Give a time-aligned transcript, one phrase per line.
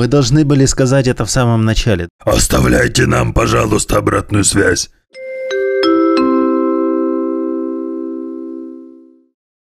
[0.00, 2.08] Мы должны были сказать это в самом начале.
[2.24, 4.88] Оставляйте нам, пожалуйста, обратную связь.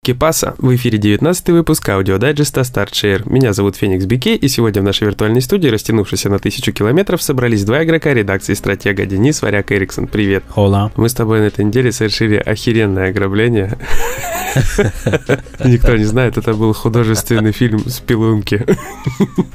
[0.05, 0.53] Qué pasa?
[0.59, 3.23] В эфире 19 выпуск аудиодайджеста StartShare.
[3.25, 7.65] Меня зовут Феникс Бике, и сегодня в нашей виртуальной студии, растянувшейся на тысячу километров, собрались
[7.65, 10.05] два игрока редакции «Стратега» Денис Варяк Эриксон.
[10.05, 10.43] Привет.
[10.49, 10.91] Hola.
[10.97, 13.75] Мы с тобой на этой неделе совершили охеренное ограбление.
[15.63, 18.65] Никто не знает, это был художественный фильм «Spelunky».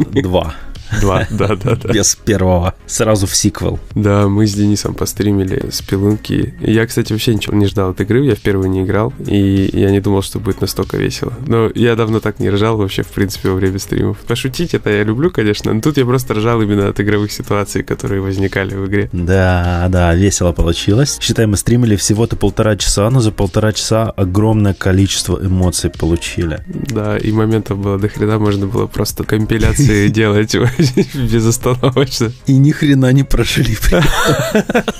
[0.22, 0.54] Два.
[1.00, 1.92] Два, да, да, да.
[1.92, 2.74] Без первого.
[2.86, 3.78] Сразу в сиквел.
[3.94, 6.54] Да, мы с Денисом постримили спелунки.
[6.60, 9.90] Я, кстати, вообще ничего не ждал от игры, я в первую не играл, и я
[9.90, 11.32] не думал, что будет настолько весело.
[11.46, 14.18] Но я давно так не ржал вообще, в принципе, во время стримов.
[14.18, 18.20] Пошутить это я люблю, конечно, но тут я просто ржал именно от игровых ситуаций, которые
[18.20, 19.08] возникали в игре.
[19.12, 21.18] Да, да, весело получилось.
[21.20, 26.60] Считай, мы стримили всего-то полтора часа, но за полтора часа огромное количество эмоций получили.
[26.66, 30.54] Да, и моментов было до хрена, можно было просто компиляции делать
[31.14, 32.32] безостановочно.
[32.46, 33.76] И ни хрена не прошли.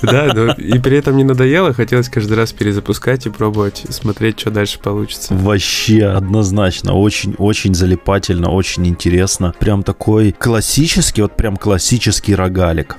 [0.01, 4.79] Да, и при этом не надоело, хотелось каждый раз перезапускать и пробовать, смотреть, что дальше
[4.79, 5.33] получится.
[5.33, 9.53] Вообще, однозначно, очень-очень залипательно, очень интересно.
[9.59, 12.95] Прям такой классический, вот прям классический рогалик.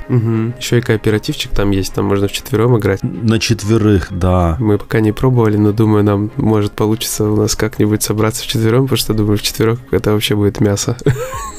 [0.59, 3.03] Еще и кооперативчик там есть, там можно в четвером играть.
[3.03, 4.57] На четверых, да.
[4.59, 8.83] Мы пока не пробовали, но думаю, нам может получится у нас как-нибудь собраться в четвером,
[8.83, 10.99] потому что думаю, в четверок это вообще будет мясо.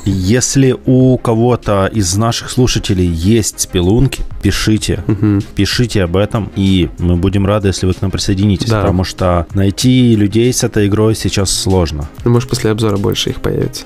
[0.05, 5.03] Если у кого-то из наших слушателей есть спелунки, пишите.
[5.07, 5.41] Угу.
[5.55, 8.81] Пишите об этом, и мы будем рады, если вы к нам присоединитесь, Да.
[8.81, 12.07] потому что найти людей с этой игрой сейчас сложно.
[12.23, 13.85] Ну, может, после обзора больше их появится.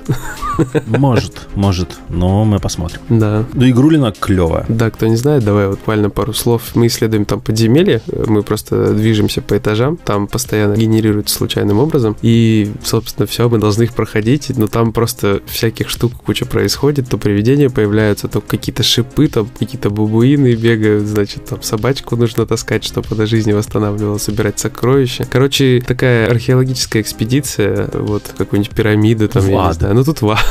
[0.86, 3.00] Может, может, но мы посмотрим.
[3.08, 3.44] Да.
[3.54, 4.66] Ну, игрулина клевая.
[4.68, 6.62] Да, кто не знает, давай вот буквально пару слов.
[6.74, 10.74] Мы исследуем там подземелье, мы просто движемся по этажам, там постоянно
[11.20, 16.12] генерируется случайным образом, и, собственно, все, мы должны их проходить, но там просто всяких штук
[16.24, 22.16] куча происходит, то привидения появляются, то какие-то шипы, там какие-то бабуины бегают, значит, там собачку
[22.16, 25.26] нужно таскать, чтобы она жизни восстанавливала, собирать сокровища.
[25.30, 29.94] Короче, такая археологическая экспедиция, вот, какую-нибудь пирамиду там, В я не знаю.
[29.94, 30.38] Ну, тут ва.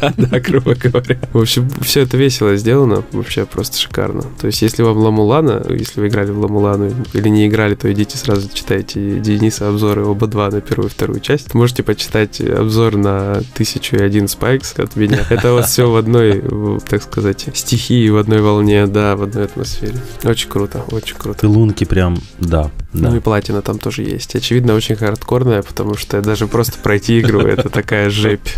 [0.00, 1.18] Да, да, грубо говоря.
[1.32, 4.22] В общем, все это весело сделано, вообще просто шикарно.
[4.40, 8.16] То есть, если вам Ламулана, если вы играли в Ламулану или не играли, то идите
[8.16, 11.54] сразу читайте Дениса обзоры оба два на первую и вторую часть.
[11.54, 15.24] Можете почитать обзор на 1001 Спайкс от меня.
[15.30, 16.42] Это вот все в одной,
[16.88, 19.94] так сказать, стихии, в одной волне, да, в одной атмосфере.
[20.24, 21.38] Очень круто, очень круто.
[21.38, 23.20] Спелунки прям, да, Ну и да.
[23.20, 24.34] платина там тоже есть.
[24.34, 28.48] Очевидно, очень хардкорная, потому что даже просто пройти игру это такая жепь.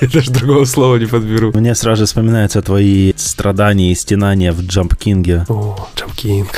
[0.00, 1.52] Я даже другого слова не подберу.
[1.54, 5.44] Мне сразу же вспоминаются твои страдания и стенания в Джамп Кинге.
[5.48, 6.48] О, Джампкинг.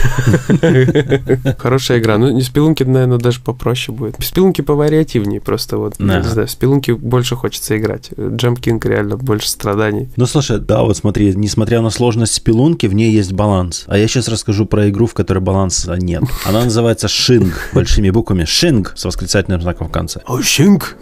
[1.58, 2.18] Хорошая игра.
[2.18, 4.16] Ну, не спелунки, наверное, даже попроще будет.
[4.20, 5.98] Спелунки повариативнее просто вот.
[5.98, 8.10] Не знаю, в спелунки больше хочется играть.
[8.18, 10.08] Джампкинг реально больше страданий.
[10.16, 13.84] Ну, слушай, да, вот смотри, несмотря на сложность Spelunky, в ней есть баланс.
[13.86, 16.22] А я сейчас расскажу про игру, в которой баланса нет.
[16.44, 18.44] Она называется Shing, большими буквами.
[18.44, 20.20] Shing с восклицательным знаком в конце.
[20.26, 20.96] О, Shing!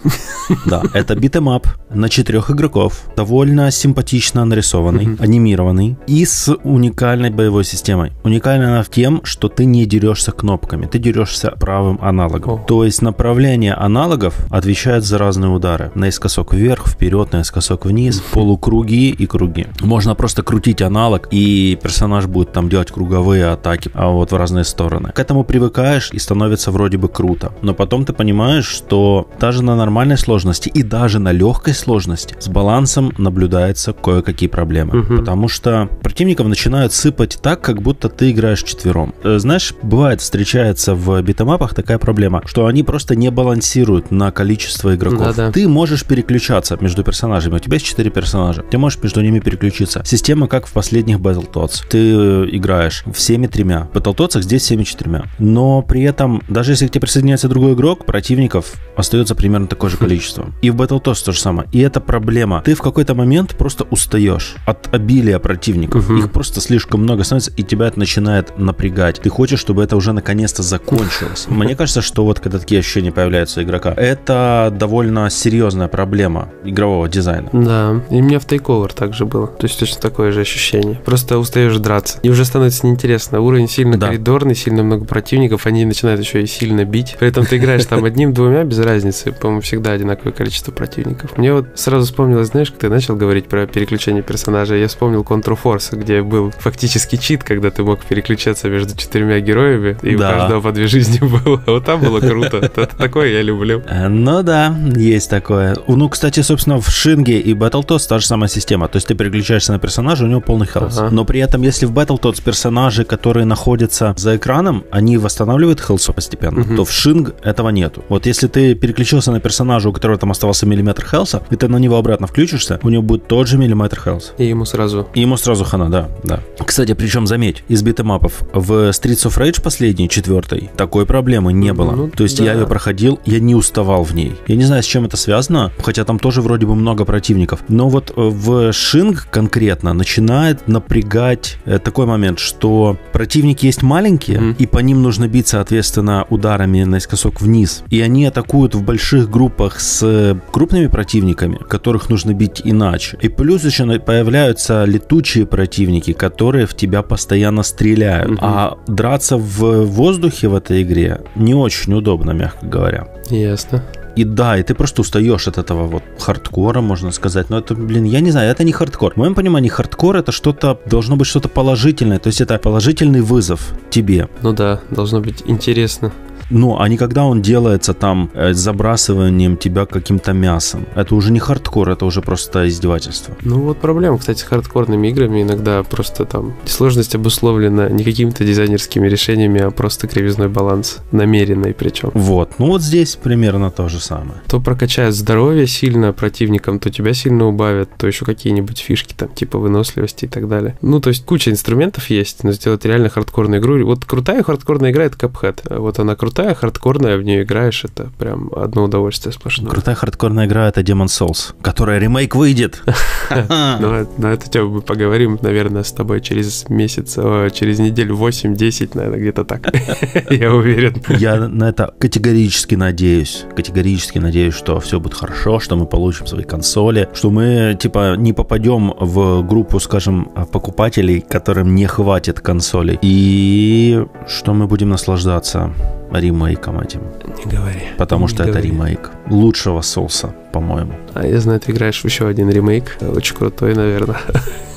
[0.66, 7.30] Да, это beat 'em up на четырех игроков, довольно симпатично нарисованный, анимированный и с уникальной
[7.30, 8.12] боевой системой.
[8.24, 12.54] Уникальна она тем, что ты не дерешься кнопками, ты дерешься правым аналогом.
[12.54, 12.58] О.
[12.66, 15.90] То есть направление аналогов отвечает за разные удары.
[15.94, 19.66] Наискосок вверх, вперед, наискосок вниз, полукруги и круги.
[19.80, 24.64] Можно просто крутить аналог, и персонаж будет там делать круговые атаки, а вот в разные
[24.64, 25.12] стороны.
[25.12, 27.52] К этому привыкаешь и становится вроде бы круто.
[27.62, 32.48] Но потом ты понимаешь, что даже на нормальной сложности и даже на легкой сложности с
[32.48, 34.98] балансом наблюдается кое-какие проблемы.
[34.98, 35.18] Мгм.
[35.18, 39.14] Потому что противников начинают сыпать так, как будто ты играешь четвером.
[39.22, 44.94] Э, Знаешь, бывает, встречается в битэмапах такая проблема, что они просто не балансируют на количество
[44.94, 45.36] игроков.
[45.36, 45.52] Да-да.
[45.52, 47.56] Ты можешь переключаться между персонажами.
[47.56, 48.62] У тебя есть 4 персонажа.
[48.62, 50.02] Ты можешь между ними переключиться.
[50.04, 51.82] Система как в последних Battletoads.
[51.88, 53.88] Ты э, играешь всеми тремя.
[53.92, 55.24] В Battletoads здесь всеми четырьмя.
[55.38, 59.96] Но при этом, даже если к тебе присоединяется другой игрок, противников остается примерно такое же
[59.96, 60.52] количество.
[60.62, 61.68] И в Battletoads то же самое.
[61.72, 62.62] И это проблема.
[62.64, 66.08] Ты в какой-то момент просто устаешь от обилия противников.
[66.08, 66.18] Мгм.
[66.18, 69.20] Их просто слишком много становится, и тебя это начинает напрягать.
[69.20, 71.46] Ты хочешь, чтобы это уже наконец-то закончилось.
[71.48, 77.08] Мне кажется, что вот когда такие ощущения появляются у игрока, это довольно серьезная проблема игрового
[77.08, 77.48] дизайна.
[77.52, 79.46] Да, и у меня в Takeover также было.
[79.48, 81.00] То есть точно такое же ощущение.
[81.04, 82.18] Просто устаешь драться.
[82.22, 83.40] И уже становится неинтересно.
[83.40, 84.08] Уровень сильно Да.
[84.08, 87.16] коридорный, сильно много противников, они начинают еще и сильно бить.
[87.18, 89.32] При этом ты играешь там одним-двумя без разницы.
[89.32, 91.36] По-моему, всегда одинаковое количество противников.
[91.38, 95.58] Мне вот сразу вспомнилось, знаешь, как ты начал говорить про переключение персонажа, я вспомнил Control
[95.62, 100.28] Force, где был фактически чит, когда ты мог переключаться разменяться между четырьмя героями, и Да.
[100.28, 101.60] у каждого по две жизни было.
[101.66, 102.56] Вот там было круто.
[102.62, 103.82] Это Такое я люблю.
[103.88, 105.76] Э, Ну да, есть такое.
[105.86, 108.88] Ну, кстати, собственно, в Шинге и Battletoads та же самая система.
[108.88, 110.98] То есть ты переключаешься на персонажа, у него полный хелс.
[110.98, 111.10] Ага.
[111.10, 116.60] Но при этом, если в Battletoads персонажи, которые находятся за экраном, они восстанавливают хелсу постепенно,
[116.60, 116.76] Мгм.
[116.76, 118.04] то в Шинг этого нету.
[118.08, 121.76] Вот если ты переключился на персонажа, у которого там оставался миллиметр хелса, и ты на
[121.78, 124.32] него обратно включишься, у него будет тот же миллиметр хелса.
[124.38, 126.40] И ему сразу И ему сразу хана, да, да.
[126.64, 131.92] Кстати, причем заметь, из битэмапов в Streets of Rage последний, четвертый, такой проблемы не было.
[131.92, 132.44] Ну, То есть да.
[132.44, 134.34] я ее проходил, я не уставал в ней.
[134.46, 137.60] Я не знаю, с чем это связано, хотя там тоже вроде бы много противников.
[137.68, 144.38] Но вот э, в Шинг конкретно начинает напрягать э, такой момент, что противники есть маленькие,
[144.40, 144.56] Мгм.
[144.58, 147.82] и по ним нужно бить, соответственно, ударами наискосок вниз.
[147.90, 153.18] И они атакуют в больших группах с э, крупными противниками, которых нужно бить иначе.
[153.20, 158.37] И плюс еще появляются летучие противники, которые в тебя постоянно стреляют.
[158.38, 158.46] Мгм.
[158.46, 163.08] А драться в воздухе в этой игре не очень удобно, мягко говоря.
[163.30, 163.82] ясно.
[164.16, 167.50] И да, и ты просто устаешь от этого вот хардкора, можно сказать.
[167.50, 169.12] Но это, блин, я не знаю, это не хардкор.
[169.12, 172.18] В моем понимании, хардкор это что-то, должно быть что-то положительное.
[172.18, 174.28] То есть это положительный вызов тебе.
[174.42, 176.10] Ну да, должно быть интересно.
[176.50, 180.86] Ну, а не когда он делается там э, забрасыванием тебя каким-то мясом.
[180.94, 183.36] Это уже не хардкор, это уже просто издевательство.
[183.42, 189.08] Ну вот проблема, кстати, с хардкорными играми иногда просто там сложность обусловлена не какими-то дизайнерскими
[189.08, 192.10] решениями, а просто кривизной баланс, намеренной причем.
[192.14, 192.58] Вот.
[192.58, 194.40] Ну вот здесь примерно то же самое.
[194.46, 199.58] То прокачают здоровье сильно противникам, то тебя сильно убавят, то еще какие-нибудь фишки там, типа
[199.58, 200.76] выносливости и так далее.
[200.82, 203.84] Ну, то есть куча инструментов есть, но сделать реально хардкорную игру.
[203.84, 205.78] Вот крутая хардкорная игра— это Cuphead.
[205.78, 209.70] Вот она крутая, хардкорная, в нее играешь, это прям одно удовольствие сплошное.
[209.70, 212.82] Крутая хардкорная игра это Demon Souls, которая ремейк выйдет.
[213.30, 218.16] Но это- на эту тему мы поговорим, наверное, с тобой через месяц, о, через неделю
[218.16, 219.72] 8-10, наверное, где-то так.
[220.30, 221.02] Я уверен.
[221.08, 223.44] Я на это категорически надеюсь.
[223.56, 228.32] Категорически надеюсь, что все будет хорошо, что мы получим свои консоли, что мы, типа, не
[228.32, 235.72] попадем в группу, скажем, покупателей, которым не хватит консолей, и что мы будем наслаждаться
[236.12, 237.00] ремейком этим.
[237.44, 237.82] Не говори.
[237.98, 238.70] Потому Не что это говори.
[238.70, 240.94] ремейк лучшего соуса, по-моему.
[241.14, 244.18] А я знаю, ты играешь в еще один ремейк, очень крутой, наверное,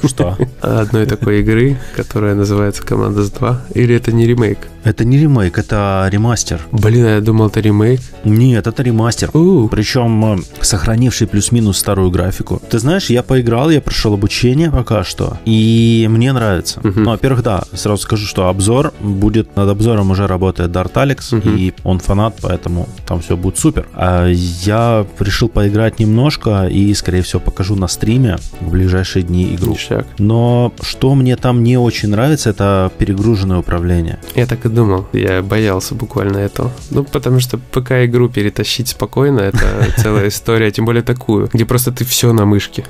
[0.04, 0.38] Что?
[0.62, 3.62] одной такой игры, которая называется Commandos 2.
[3.76, 4.60] Или это не ремейк?
[4.84, 6.60] Это не ремейк, это ремастер.
[6.72, 8.02] Блин, а я думал, это ремейк.
[8.24, 9.30] Нет, это ремастер.
[9.36, 12.62] У, Причем э, сохранивший плюс-минус старую графику.
[12.70, 16.80] Ты знаешь, я поиграл, я прошел обучение пока что, и мне нравится.
[16.84, 21.74] Ну, во-первых, да, сразу скажу, что обзор будет, над обзором уже работает Дарт Алекс, и
[21.84, 23.88] он фанат, поэтому там все будет супер.
[23.94, 29.74] А я решил поиграть немножко и, скорее всего, покажу на стриме в ближайшие дни игру.
[29.74, 30.06] ништяк.
[30.18, 34.20] Но что мне там не очень нравится, это перегруженное управление.
[34.36, 35.08] Я так и думал.
[35.14, 36.72] Я боялся буквально этого.
[36.90, 39.66] Ну, потому что ПК-игру перетащить спокойно, это
[39.98, 42.84] целая история, тем более такую, где просто ты все на мышке.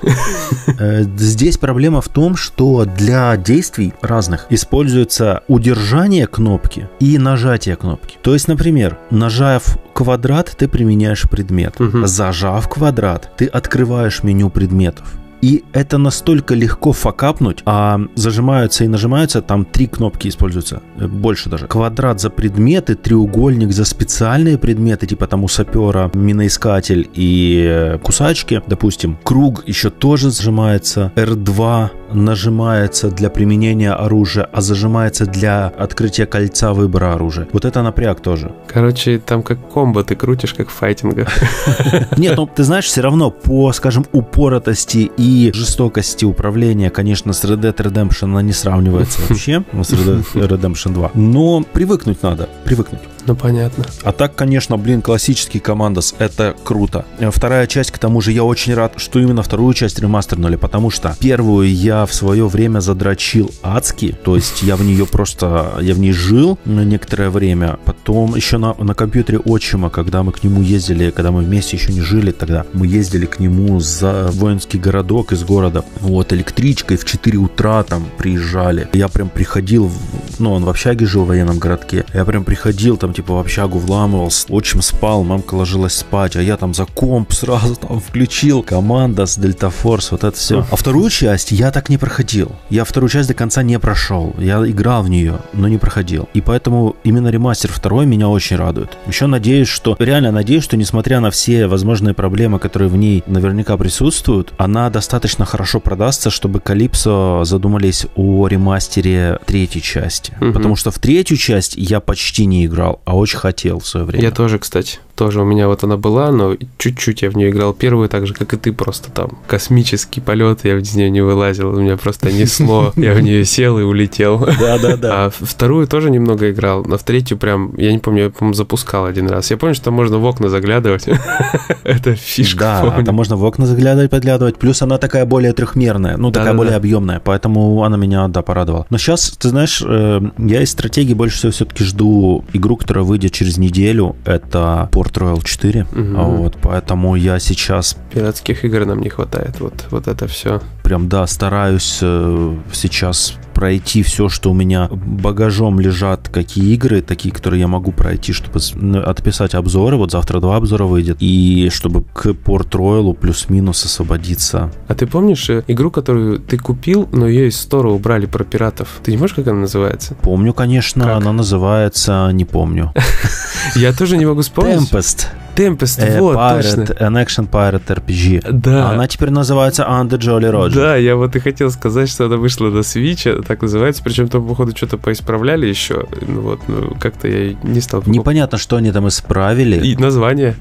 [0.80, 8.18] Э, Здесь проблема в том, что для действий разных используется удержание кнопки и нажатие кнопки.
[8.22, 11.80] То есть, например, нажав квадрат, ты применяешь предмет.
[11.80, 12.08] Мгм.
[12.08, 15.21] Зажав квадрат, ты открываешь меню предметов.
[15.42, 21.50] И это настолько легко факапнуть, а зажимаются и нажимаются, там три кнопки используются, э, больше
[21.50, 21.68] даже.
[21.68, 28.62] Квадрат за предметы, треугольник за специальные предметы, типа там у сапера миноискатель и э, кусачки,
[28.68, 29.18] допустим.
[29.24, 37.14] Круг еще тоже зажимается, R2 нажимается для применения оружия, а зажимается для открытия кольца выбора
[37.14, 37.48] оружия.
[37.54, 38.52] Вот это напряг тоже.
[38.68, 41.30] Короче, там как комбо ты крутишь, как в файтингах.
[42.18, 47.62] Нет, ну ты знаешь, все равно по, скажем, упоротости и жестокости управления, конечно, с Red
[47.62, 51.12] Dead Redemption она не сравнивается вообще, с Red Dead Redemption 2.
[51.14, 53.02] Но привыкнуть надо, привыкнуть.
[53.28, 53.86] Ну, понятно.
[54.04, 57.06] А так, конечно, блин, классический Командос, это круто.
[57.32, 61.16] Вторая часть, к тому же, я очень рад, что именно вторую часть ремастернули, потому что
[61.20, 66.00] первую я в свое время задрочил адски, то есть я в нее просто, я в
[66.00, 71.12] ней жил некоторое время, потом еще на, на компьютере отчима, когда мы к нему ездили,
[71.12, 75.44] когда мы вместе еще не жили тогда, мы ездили к нему за воинский городок из
[75.44, 79.92] города, вот, электричкой в 4 утра там приезжали, я прям приходил,
[80.40, 83.80] ну, он в общаге жил в военном городке, я прям приходил там, типа, в общагу
[83.80, 89.26] вламывался, отчим спал, мамка ложилась спать, а я там за комп сразу там включил, команда
[89.26, 90.66] с Дельта Форс, вот это все.
[90.72, 92.52] А вторую часть я так не проходил.
[92.70, 94.36] Я вторую часть до конца не прошел.
[94.38, 96.30] Я играл в нее, но не проходил.
[96.34, 98.98] И поэтому именно ремастер второй меня очень радует.
[99.08, 103.78] Еще надеюсь, что, реально надеюсь, что несмотря на все возможные проблемы, которые в ней наверняка
[103.78, 105.11] присутствуют, она достаточно
[105.46, 110.34] хорошо продастся, чтобы Калипсо задумались о ремастере третьей части.
[110.40, 110.54] Мгм.
[110.54, 114.24] Потому что в третью часть я почти не играл, а очень хотел в свое время.
[114.24, 115.00] Я тоже, кстати.
[115.16, 118.34] Тоже у меня вот она была, но чуть-чуть я в нее играл первую, так же,
[118.34, 122.92] как и ты, просто там космический полет, я из нее не вылазил, меня просто несло,
[122.96, 124.40] я в нее сел и улетел.
[124.40, 125.26] Да-да-да.
[125.26, 129.06] А вторую тоже немного играл, но в третью прям, я не помню, я, по-моему, запускал
[129.06, 129.52] один раз.
[129.52, 131.06] Я помню, что там можно в окна заглядывать.
[131.84, 134.58] Это фишка, Да, там можно в окна заглядывать, подглядывать.
[134.58, 136.58] Плюс она такая более трехмерная, ну, такая Да-да-да.
[136.58, 137.20] более объемная.
[137.20, 138.86] Поэтому она меня, да, порадовала.
[138.90, 143.34] Но сейчас, ты знаешь, э, я из стратегии больше всего все-таки жду игру, которая выйдет
[143.34, 144.16] через неделю.
[144.26, 145.88] Это Port Royal 4.
[145.92, 146.20] Мгм.
[146.20, 150.62] А Вот, поэтому я сейчас Пиратских игр нам не хватает, вот, вот это все.
[150.84, 157.32] прям, да, стараюсь э, сейчас пройти все, что у меня багажом лежат, какие игры, такие,
[157.32, 158.60] которые я могу пройти, чтобы
[159.06, 159.98] отписать обзоры.
[159.98, 161.18] Вот завтра два обзора выйдет.
[161.20, 164.72] И чтобы к Port Royal плюс-минус освободиться.
[164.88, 169.00] А ты помнишь э, игру, которую ты купил, но ее из стора убрали про пиратов?
[169.04, 170.16] Ты не можешь, как она называется?
[170.24, 171.18] Помню, конечно, Как?
[171.18, 172.92] она называется, не помню.
[173.76, 174.92] Я тоже не могу вспомнить.
[174.92, 175.28] Tempest.
[175.62, 176.94] Tempest, Э, вот, Pirate, точно.
[177.06, 178.52] An Action Pirate RPG.
[178.52, 178.90] Да.
[178.92, 180.74] Она теперь называется Under Jolly Roger.
[180.76, 184.28] Да, я вот и хотел сказать, что она вышла на Switch, а так называется, причем
[184.28, 188.04] там, походу, что-то поисправляли еще, ну вот, ну, как-то я не стал.
[188.06, 190.56] Непонятно, что они там исправили, И название.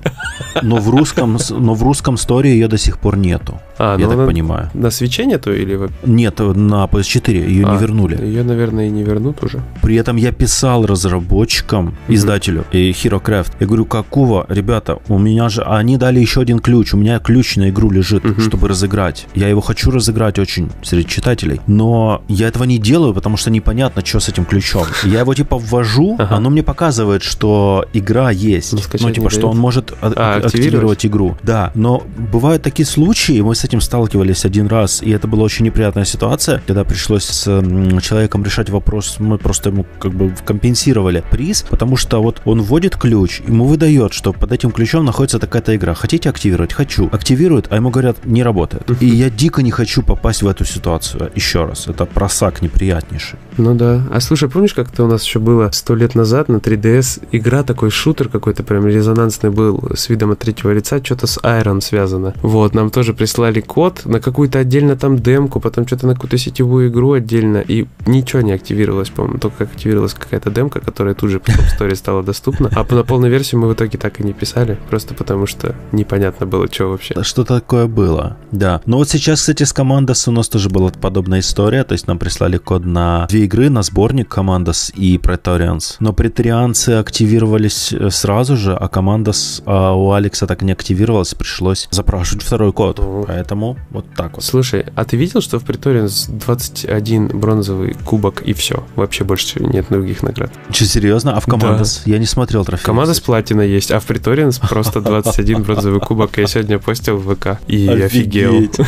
[0.63, 3.61] но в русском, но в русском сторе ее до сих пор нету.
[3.83, 4.71] А, я ну так она понимаю.
[4.75, 5.79] на свече нету или...
[6.05, 8.17] Нет, на PS4 ее А, не вернули.
[8.23, 9.63] Ее, наверное, и не вернут уже.
[9.83, 13.53] При этом я писал разработчикам, издателю и HeroCraft.
[13.61, 15.63] Я говорю, какого, ребята, у меня же...
[15.63, 16.95] Они дали еще один ключ.
[16.95, 18.41] У меня ключ на игру лежит, Мгм.
[18.41, 19.27] чтобы разыграть.
[19.35, 21.61] Я его хочу разыграть очень среди читателей.
[21.67, 24.85] Но я этого не делаю, потому что непонятно, что с этим ключом.
[25.05, 26.37] Я его типа ввожу, Ага.
[26.37, 28.75] оно мне показывает, что игра есть.
[29.01, 30.45] Ну, типа, что он может а- А, активировать?
[30.55, 31.37] активировать игру.
[31.43, 35.65] Да, но бывают такие случаи, мы с этим сталкивались один раз, и это была очень
[35.65, 37.45] неприятная ситуация, когда пришлось с
[38.03, 42.97] человеком решать вопрос, мы просто ему как бы компенсировали приз, потому что вот он вводит
[42.97, 45.95] ключ, ему выдает, что под этим ключом находится такая-то игра.
[45.95, 46.73] Хотите активировать?
[46.73, 47.09] Хочу.
[47.13, 48.83] Активирует, а ему говорят, не работает.
[49.01, 51.31] И я дико не хочу попасть в эту ситуацию.
[51.37, 53.39] Еще раз, это просак неприятнейший.
[53.57, 54.03] Ну да.
[54.11, 57.91] А слушай, помнишь, как-то у нас еще было сто лет назад на 3DS игра, такой
[57.91, 62.35] шутер какой-то прям резонансный был с видом от третьего лица, что-то с Iron связано.
[62.43, 66.89] Вот, нам тоже прислали код на какую-то отдельно там демку, потом что-то на какую-то сетевую
[66.89, 71.65] игру отдельно, и ничего не активировалось, по-моему, только активировалась какая-то демка, которая тут же потом
[71.65, 72.71] в сторе стала доступна.
[72.75, 76.47] А на полную версию мы в итоге так и не писали, просто потому что непонятно
[76.47, 77.23] было, что вообще.
[77.23, 78.81] Что-то такое было, да.
[78.87, 81.85] Но вот сейчас, кстати, с Командос у нас тоже была подобная история.
[81.85, 85.97] То есть нам прислали код на две игры, на сборник Командос и Преторианс.
[86.01, 91.35] Но претарианцы активировались э, сразу же, а Командос а у Алекса так не активировалась.
[91.35, 92.99] Пришлось запрашивать второй код.
[93.01, 93.25] О.
[93.41, 94.45] Поэтому вот так вот.
[94.45, 98.85] Слушай, а ты видел, что в Приторе 21 бронзовый кубок и все?
[98.97, 100.53] Вообще больше нет других наград.
[100.71, 101.37] Че, серьезно?
[101.37, 102.03] А в Командос?
[102.05, 102.85] Я не смотрел трофей.
[102.85, 103.27] Команда с кстати.
[103.27, 106.37] платиной есть, а в Приторианс просто 21 бронзовый кубок.
[106.37, 108.69] Я сегодня постил в ВК и офигел.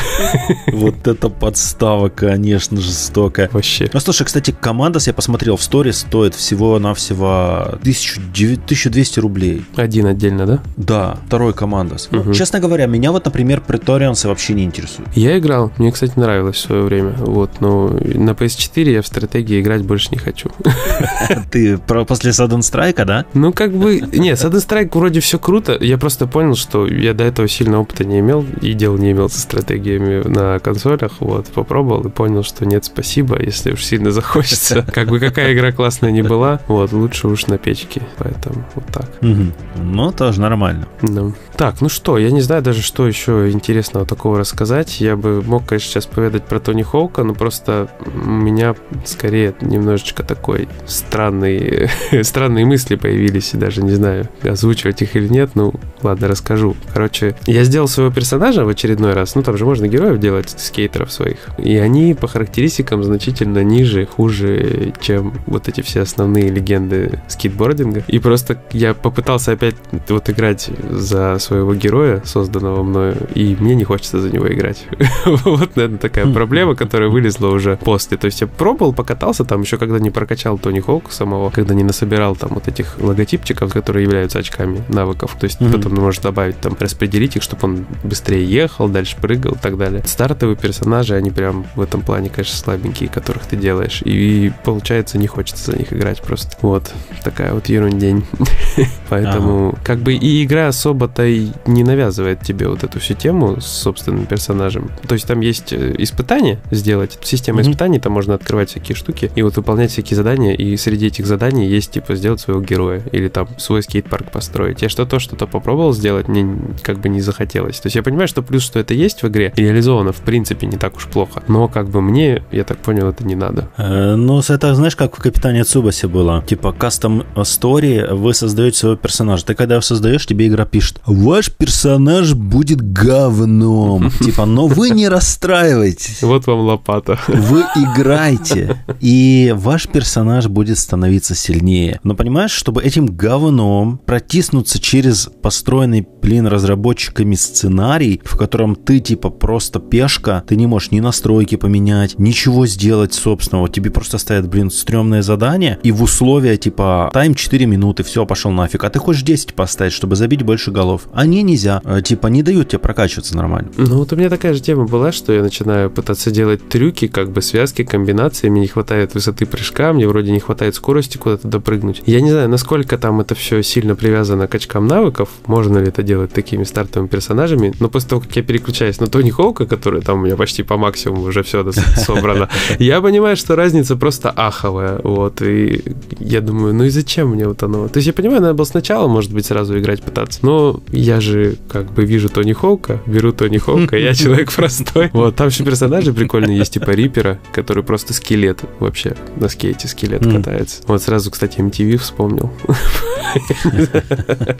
[0.73, 3.49] Вот это подстава, конечно, жестокая.
[3.53, 3.89] Вообще.
[3.93, 8.33] Ну, слушай, кстати, Командос, я посмотрел в сторе, стоит всего-навсего 1900
[8.65, 9.65] 1200 рублей.
[9.77, 10.63] Один отдельно, да?
[10.77, 12.09] Да, второй Командос.
[12.35, 15.09] Честно говоря, меня вот, например, Преториансы вообще не интересуют.
[15.15, 17.15] Я играл, мне, кстати, нравилось в свое время.
[17.19, 20.51] Вот, но на PS4 я в стратегии играть больше не хочу.
[21.51, 23.25] Ты про- после Sudden Strike, да?
[23.35, 24.01] Ну, как бы...
[24.01, 25.77] Не, Sudden Strike вроде все круто.
[25.81, 29.29] Я просто понял, что я до этого сильно опыта не имел и дел не имел
[29.29, 31.13] со стратегиями на консолях.
[31.21, 34.83] Вот, попробовал и понял, что нет, спасибо, если уж сильно захочется.
[34.93, 38.03] Как бы какая игра классная не была, вот, лучше уж на печке.
[38.19, 39.11] Поэтому вот так.
[39.21, 40.89] Ну, тоже нормально.
[41.03, 41.35] Ну.
[41.57, 45.01] Так, ну что, я не знаю даже, что еще интересного такого рассказать.
[45.01, 48.75] Я бы мог, конечно, сейчас поведать про Тони Хоука, но просто у меня
[49.05, 51.91] скорее немножечко такой странный,
[52.23, 55.51] странные мысли появились, и даже не знаю, озвучивать их или нет.
[55.55, 56.77] Ну, ладно, расскажу.
[56.93, 59.35] Короче, я сделал своего персонажа в очередной раз.
[59.35, 61.39] Ну, там же можно героев делать, скейтеров своих.
[61.59, 68.05] И они по характеристикам значительно ниже, хуже, чем вот эти все основные легенды скейтбординга.
[68.07, 69.77] И просто я попытался опять
[70.09, 74.87] вот играть за своего героя, созданного мною, и мне не хочется за него играть.
[75.45, 78.17] Вот, наверное, такая проблема, которая вылезла уже после.
[78.17, 81.85] То есть я пробовал, покатался там еще, когда не прокачал Тони Хоук самого, когда не
[81.85, 85.37] насобирал там вот этих логотипчиков, которые являются очками навыков.
[85.39, 85.73] То есть Мгм.
[85.73, 90.03] потом можешь добавить там, распределить их, чтобы он быстрее ехал, дальше прыгал и так далее.
[90.07, 94.03] Стартовые персонажи, они прям в этом плане, конечно, слабенькие, которых ты делаешь.
[94.05, 96.57] И получается, не хочется за них играть просто.
[96.63, 96.91] Вот,
[97.25, 98.25] такая вот ерундень.
[99.09, 103.87] Поэтому, как бы и игра особо-то и не навязывает тебе вот эту всю тему с
[104.13, 104.91] собственным персонажем.
[105.07, 107.19] То есть там есть э, испытания сделать.
[107.23, 107.71] Система Мгм.
[107.71, 110.55] испытаний, там можно открывать всякие штуки и вот выполнять всякие задания.
[110.55, 114.83] И среди этих заданий есть типа сделать своего героя или там свой скейт-парк построить.
[114.83, 116.47] Я что-то что-то попробовал сделать, мне
[116.83, 117.81] как бы не захотелось.
[117.81, 120.67] То есть я понимаю, что плюс, что это есть в игре, и реализовано в принципе
[120.67, 121.43] не так уж плохо.
[121.49, 123.69] Но как бы мне, я так понял, это не надо.
[123.77, 126.43] Э, Ну, это знаешь, как в Капитане Цубасе было.
[126.47, 129.45] Типа, кастом стори, вы создаете своего персонажа.
[129.47, 134.02] Ты когда его создаешь, тебе игра пишет, ваш персонаж будет говном.
[134.21, 136.23] Типа, но вы не расстраивайтесь.
[136.23, 137.19] Вот вам лопата.
[137.29, 142.01] Вы играете, и ваш персонаж будет становиться сильнее.
[142.03, 149.31] Но понимаешь, чтобы этим говном протиснуться через построенный, блин, разработчиками сценарий, в котором ты, типа,
[149.31, 153.69] просто пешка, ты не можешь ни настройки поменять, ничего сделать собственного.
[153.69, 158.51] Тебе просто ставят, блин, стрёмное задание, и в условия, типа, тайм 4 минуты, все, пошел
[158.51, 158.85] нафиг.
[158.85, 161.03] А ты хочешь 10 поставить, чтобы забить больше голов.
[161.13, 161.81] А не нельзя.
[161.85, 163.71] Э, Типа, не дают тебе прокачиваться нормально.
[163.93, 167.31] Ну, вот у меня такая же тема была, что я начинаю пытаться делать трюки, как
[167.31, 172.03] бы связки, комбинации, мне не хватает высоты прыжка, мне вроде не хватает скорости куда-то допрыгнуть.
[172.07, 176.03] Я не знаю, насколько там это все сильно привязано к очкам навыков, можно ли это
[176.03, 180.21] делать такими стартовыми персонажами, но после того, как я переключаюсь на Тони Хоука, который там
[180.21, 185.43] у меня почти по максимуму уже все собрано, я понимаю, что разница просто аховая, вот,
[185.43, 185.83] и
[186.19, 187.89] я думаю, ну и зачем мне вот оно?
[187.89, 191.57] То есть я понимаю, надо было сначала, может быть, сразу играть пытаться, но я же
[191.69, 195.11] как бы вижу Тони Хоука, беру Тони Хоука, я человек простой.
[195.23, 200.27] Вот, там еще персонажи прикольные есть, типа Рипера, который просто скелет вообще, на скейте скелет
[200.27, 200.83] катается.
[200.87, 202.51] Вот сразу, кстати, MTV вспомнил.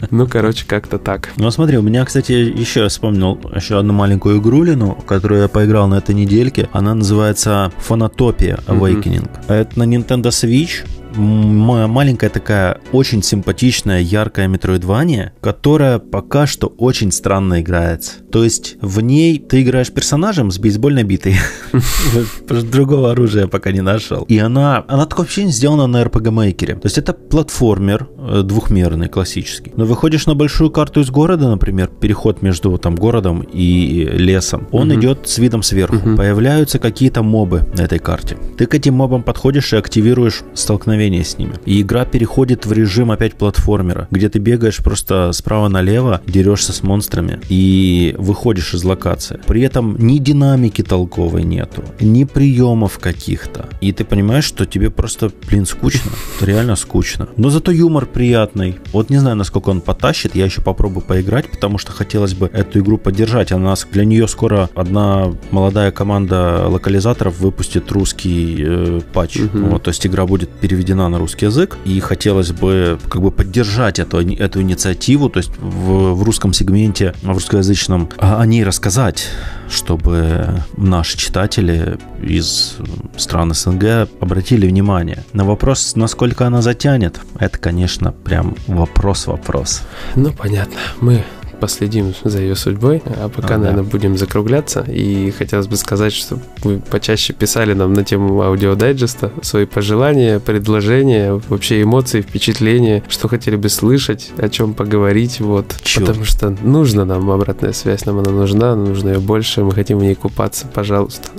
[0.09, 1.29] Ну, короче, как-то так.
[1.37, 5.95] Ну смотри, у меня, кстати, еще вспомнил еще одну маленькую игрулину, которую я поиграл на
[5.95, 6.69] этой недельке.
[6.71, 9.29] Она называется Фонотопия Awakening.
[9.47, 10.85] Это на Nintendo Switch.
[11.15, 18.13] Маленькая такая, очень симпатичная, яркая метроидвания, которая пока что очень странно играется.
[18.31, 21.35] То есть в ней ты играешь персонажем с бейсбольной битой.
[22.71, 24.23] Другого оружия пока не нашел.
[24.23, 26.79] И она, она такое вообще сделана на RPG Maker.
[26.79, 29.71] То есть это платформер э, двухмерный, классический.
[29.75, 34.67] Но выходишь на большую карту из города, например, переход между там городом и лесом.
[34.71, 34.99] Он Мгм.
[34.99, 35.95] идет с видом сверху.
[35.95, 36.17] Мгм.
[36.17, 38.37] Появляются какие-то мобы на этой карте.
[38.57, 41.53] Ты к этим мобам подходишь и активируешь столкновение с ними.
[41.65, 46.83] И игра переходит в режим опять платформера, где ты бегаешь просто справа налево, дерешься с
[46.83, 49.39] монстрами и выходишь из локации.
[49.45, 53.69] При этом ни динамики толковой нету, ни приемов каких-то.
[53.81, 56.11] И ты понимаешь, что тебе просто, блин, скучно.
[56.41, 57.27] Реально скучно.
[57.37, 58.77] Но зато юмор приятный.
[58.91, 60.35] Вот не знаю, насколько он потащит.
[60.35, 63.51] Я еще попробую поиграть, потому что хотелось бы эту игру поддержать.
[63.51, 69.39] Она для нее скоро одна молодая команда локализаторов выпустит русский э, патч.
[69.39, 69.69] Мгм.
[69.69, 71.77] Вот, то есть игра будет переведена на русский язык.
[71.85, 75.29] И хотелось бы как бы поддержать эту, эту инициативу.
[75.29, 79.29] То есть в, в русском сегменте, в русскоязычном, о о ней рассказать,
[79.69, 82.75] чтобы наши читатели из
[83.15, 85.23] стран СНГ обратили внимание.
[85.31, 89.81] На вопрос, насколько она затянет, это, конечно, прям вопрос-вопрос.
[90.15, 90.79] Ну, понятно.
[90.99, 91.23] Мы
[91.63, 93.57] последим за ее судьбой, а пока, А, да.
[93.59, 94.81] наверное, будем закругляться.
[94.81, 101.39] И хотелось бы сказать, что вы почаще писали нам на тему аудиодайджеста свои пожелания, предложения,
[101.47, 105.73] вообще эмоции, впечатления, что хотели бы слышать, о чем поговорить, вот.
[105.83, 106.01] Чё?
[106.01, 110.03] Потому что нужна нам обратная связь, нам она нужна, нужно ее больше, мы хотим в
[110.03, 111.29] ней купаться, пожалуйста.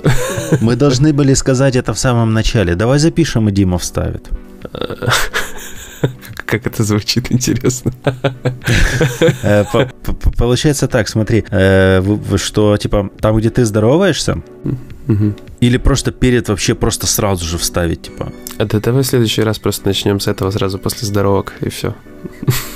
[0.59, 2.73] Мы должны были сказать это в самом начале.
[2.73, 4.27] Давай запишем, и Дима вставит.
[6.59, 7.91] Как это звучит интересно.
[9.43, 12.01] Э, по- по- Получается так, смотри, э,
[12.37, 14.41] что типа там, где ты здороваешься,
[15.59, 19.59] или просто перед вообще просто сразу же вставить, типа, А да, давай в следующий раз
[19.59, 21.93] просто начнем с этого сразу после здоровок, и все.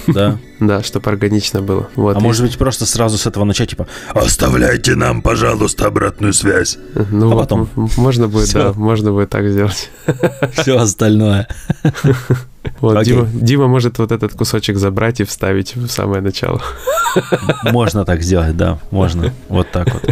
[0.07, 0.37] да?
[0.59, 1.87] Да, чтобы органично было.
[1.95, 2.17] Вот.
[2.17, 6.77] А может быть просто сразу с этого начать, типа, Оставляйте нам, пожалуйста, обратную связь.
[7.11, 7.69] Ну, А потом?
[7.75, 9.89] можно будет, да, можно будет так сделать.
[10.57, 11.47] все остальное.
[12.79, 13.13] Вот, Окей.
[13.13, 16.61] Дима, Дима может вот этот кусочек забрать и вставить в самое начало.
[17.71, 19.33] Можно так сделать, да, можно.
[19.49, 20.03] Вот так вот.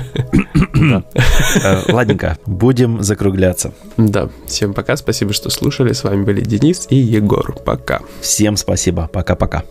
[1.63, 3.74] Э, Ладненько, будем закругляться.
[3.98, 5.93] Да, всем пока, спасибо, что слушали.
[5.93, 7.56] С вами были Денис и Егор.
[7.65, 8.02] Пока.
[8.22, 9.63] Всем спасибо, пока-пока.